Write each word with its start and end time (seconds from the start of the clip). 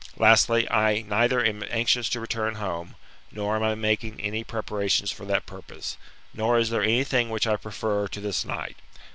Lastly, 0.17 0.67
I 0.71 1.03
neither 1.07 1.45
am 1.45 1.63
anxious 1.69 2.09
to 2.09 2.19
return 2.19 2.55
home, 2.55 2.95
nor 3.31 3.55
am 3.55 3.61
I 3.61 3.75
making 3.75 4.19
any 4.19 4.43
preparations 4.43 5.11
for 5.11 5.25
that 5.25 5.45
purpose, 5.45 5.95
nor 6.33 6.57
is 6.57 6.71
there 6.71 6.81
any 6.81 7.03
thing 7.03 7.29
which 7.29 7.45
I 7.45 7.55
prefer 7.55 8.07
to 8.07 8.19
this 8.19 8.43
night. 8.43 8.77